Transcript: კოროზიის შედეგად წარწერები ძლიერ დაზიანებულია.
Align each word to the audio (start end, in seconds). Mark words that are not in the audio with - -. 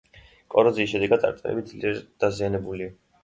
კოროზიის 0.53 0.89
შედეგად 0.93 1.21
წარწერები 1.25 1.65
ძლიერ 1.73 2.01
დაზიანებულია. 2.25 2.91